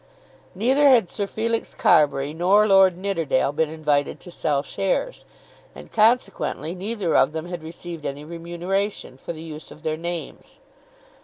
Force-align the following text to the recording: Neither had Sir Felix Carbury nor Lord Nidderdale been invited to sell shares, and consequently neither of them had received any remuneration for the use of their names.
Neither 0.55 0.89
had 0.89 1.11
Sir 1.11 1.27
Felix 1.27 1.75
Carbury 1.75 2.33
nor 2.33 2.67
Lord 2.67 2.97
Nidderdale 2.97 3.51
been 3.51 3.69
invited 3.69 4.19
to 4.21 4.31
sell 4.31 4.63
shares, 4.63 5.25
and 5.75 5.91
consequently 5.91 6.73
neither 6.73 7.15
of 7.15 7.33
them 7.33 7.45
had 7.45 7.61
received 7.61 8.03
any 8.03 8.25
remuneration 8.25 9.15
for 9.15 9.31
the 9.31 9.43
use 9.43 9.69
of 9.69 9.83
their 9.83 9.97
names. 9.97 10.59